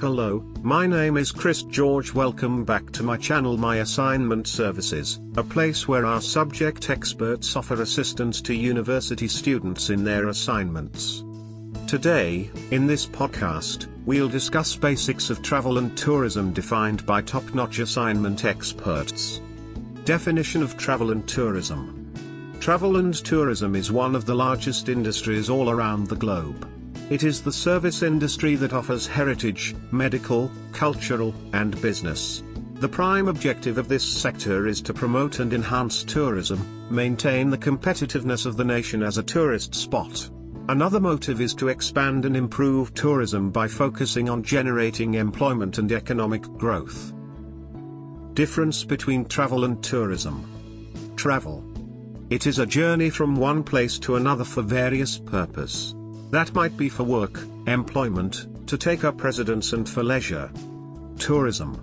[0.00, 2.14] Hello, my name is Chris George.
[2.14, 7.82] Welcome back to my channel My Assignment Services, a place where our subject experts offer
[7.82, 11.24] assistance to university students in their assignments.
[11.88, 18.44] Today, in this podcast, we'll discuss basics of travel and tourism defined by top-notch assignment
[18.44, 19.40] experts.
[20.04, 22.54] Definition of travel and tourism.
[22.60, 26.68] Travel and tourism is one of the largest industries all around the globe.
[27.10, 32.42] It is the service industry that offers heritage, medical, cultural, and business.
[32.74, 38.44] The prime objective of this sector is to promote and enhance tourism, maintain the competitiveness
[38.44, 40.28] of the nation as a tourist spot.
[40.68, 46.42] Another motive is to expand and improve tourism by focusing on generating employment and economic
[46.42, 47.14] growth.
[48.34, 50.44] Difference between travel and tourism.
[51.16, 51.64] Travel.
[52.28, 55.94] It is a journey from one place to another for various purpose.
[56.30, 60.50] That might be for work, employment, to take up residence and for leisure.
[61.18, 61.74] Tourism.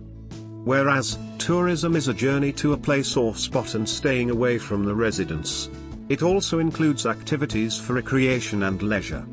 [0.66, 4.94] Whereas, tourism is a journey to a place or spot and staying away from the
[4.94, 5.70] residence.
[6.10, 9.26] It also includes activities for recreation and leisure.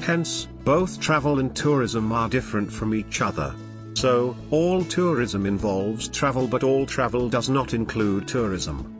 [0.00, 3.54] Hence, both travel and tourism are different from each other.
[3.94, 8.98] So, all tourism involves travel but all travel does not include tourism.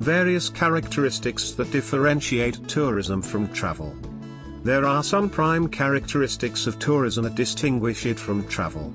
[0.00, 3.94] Various characteristics that differentiate tourism from travel.
[4.66, 8.92] There are some prime characteristics of tourism that distinguish it from travel.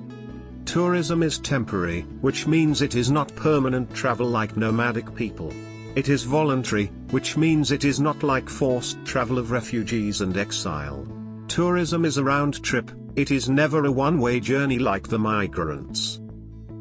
[0.66, 5.50] Tourism is temporary, which means it is not permanent travel like nomadic people.
[5.96, 11.08] It is voluntary, which means it is not like forced travel of refugees and exile.
[11.48, 16.20] Tourism is a round trip, it is never a one-way journey like the migrants.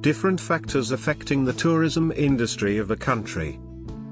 [0.01, 3.57] Different factors affecting the tourism industry of a country.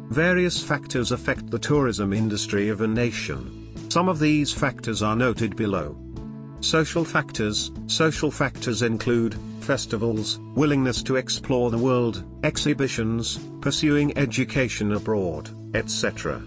[0.09, 3.68] Various factors affect the tourism industry of a nation.
[3.89, 5.97] Some of these factors are noted below.
[6.61, 15.49] Social factors Social factors include festivals, willingness to explore the world, exhibitions, pursuing education abroad,
[15.73, 16.39] etc.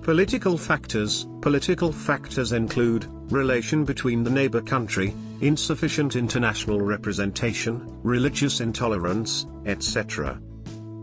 [0.00, 9.46] Political factors Political factors include relation between the neighbor country, insufficient international representation, religious intolerance,
[9.66, 10.40] etc.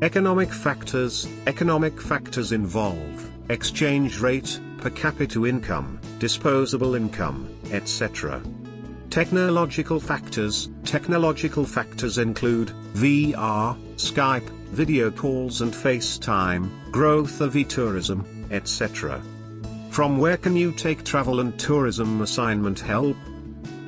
[0.02, 8.42] Economic factors Economic factors involve exchange rate, per capita income, disposable income, etc.
[9.10, 19.22] Technological factors Technological factors include VR, Skype, video calls and FaceTime, growth of e-tourism, etc.
[19.90, 23.18] From where can you take travel and tourism assignment help?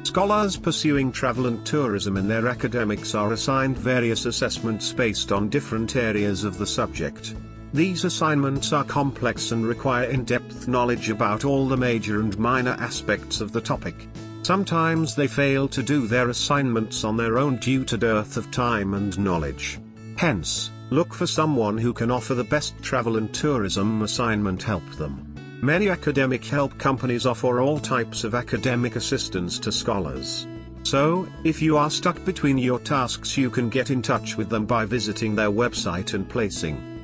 [0.03, 5.95] Scholars pursuing travel and tourism in their academics are assigned various assessments based on different
[5.95, 7.35] areas of the subject.
[7.71, 13.41] These assignments are complex and require in-depth knowledge about all the major and minor aspects
[13.41, 14.07] of the topic.
[14.41, 18.95] Sometimes they fail to do their assignments on their own due to dearth of time
[18.95, 19.79] and knowledge.
[20.17, 25.35] Hence, look for someone who can offer the best travel and tourism assignment help them.
[25.61, 30.47] Many academic help companies offer all types of academic assistance to scholars.
[30.81, 34.65] So, if you are stuck between your tasks you can get in touch with them
[34.65, 36.98] by visiting their website and placing